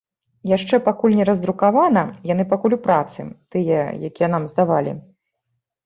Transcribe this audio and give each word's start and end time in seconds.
Яшчэ 0.51 0.79
пакуль 0.87 1.17
не 1.19 1.27
раздрукавана, 1.29 2.03
яны 2.33 2.47
пакуль 2.55 2.77
у 2.81 2.83
працы, 2.89 3.21
тыя, 3.55 3.87
якія 4.13 4.35
нам 4.37 4.43
здавалі. 4.57 5.01